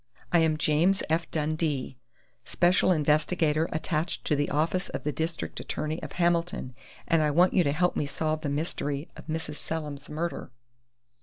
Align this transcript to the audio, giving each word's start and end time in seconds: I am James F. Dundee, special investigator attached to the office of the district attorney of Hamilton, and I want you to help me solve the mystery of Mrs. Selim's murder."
I 0.31 0.39
am 0.39 0.57
James 0.57 1.03
F. 1.11 1.29
Dundee, 1.29 1.99
special 2.43 2.91
investigator 2.91 3.69
attached 3.71 4.25
to 4.25 4.35
the 4.35 4.49
office 4.49 4.89
of 4.89 5.03
the 5.03 5.11
district 5.11 5.59
attorney 5.59 6.01
of 6.01 6.13
Hamilton, 6.13 6.73
and 7.07 7.21
I 7.21 7.29
want 7.29 7.53
you 7.53 7.63
to 7.63 7.71
help 7.71 7.95
me 7.95 8.07
solve 8.07 8.41
the 8.41 8.49
mystery 8.49 9.09
of 9.15 9.27
Mrs. 9.27 9.57
Selim's 9.57 10.09
murder." 10.09 10.51